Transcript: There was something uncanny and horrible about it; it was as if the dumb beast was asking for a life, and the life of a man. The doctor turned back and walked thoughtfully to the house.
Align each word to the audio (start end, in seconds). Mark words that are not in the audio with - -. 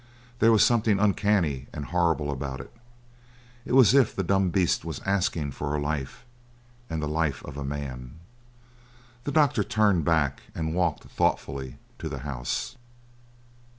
There 0.39 0.51
was 0.51 0.65
something 0.65 0.99
uncanny 0.99 1.67
and 1.71 1.85
horrible 1.85 2.31
about 2.31 2.59
it; 2.59 2.73
it 3.65 3.73
was 3.73 3.89
as 3.93 4.01
if 4.01 4.15
the 4.15 4.23
dumb 4.23 4.49
beast 4.49 4.83
was 4.83 4.99
asking 5.05 5.51
for 5.51 5.75
a 5.75 5.79
life, 5.79 6.25
and 6.89 7.03
the 7.03 7.07
life 7.07 7.45
of 7.45 7.55
a 7.55 7.63
man. 7.63 8.15
The 9.25 9.31
doctor 9.31 9.63
turned 9.63 10.03
back 10.03 10.41
and 10.55 10.73
walked 10.73 11.03
thoughtfully 11.03 11.77
to 11.99 12.09
the 12.09 12.21
house. 12.25 12.75